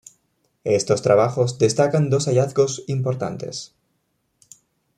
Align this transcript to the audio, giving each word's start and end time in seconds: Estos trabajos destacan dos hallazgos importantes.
Estos 0.63 1.03
trabajos 1.03 1.59
destacan 1.59 2.09
dos 2.09 2.25
hallazgos 2.25 2.83
importantes. 2.87 3.75